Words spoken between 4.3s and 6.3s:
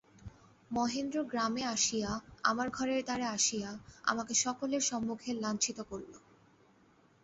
সকলের সম্মুখে লাজ্ঞিত করিল।